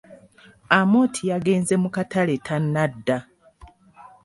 Amooti 0.79 1.21
yagenze 1.31 1.73
mu 1.83 1.89
katale 1.95 2.35
tanadda. 2.47 3.17